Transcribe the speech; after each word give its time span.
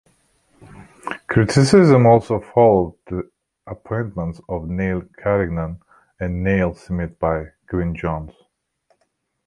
Criticism 1.27 2.07
also 2.07 2.39
followed 2.39 2.95
the 3.05 3.29
appointments 3.67 4.41
of 4.49 4.67
Neil 4.67 5.03
Carignan 5.21 5.79
and 6.19 6.43
Neil 6.43 6.73
Smith 6.73 7.19
by 7.19 7.51
Gwyn 7.67 7.93
Jones. 7.93 8.33